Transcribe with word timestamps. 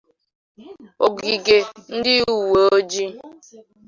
ogige 1.05 1.57
ndị 1.97 2.15
uweojii 2.33 3.11